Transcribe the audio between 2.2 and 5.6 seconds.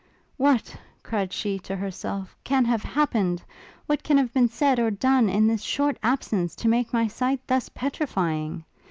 can have happened? What can have been said or done, in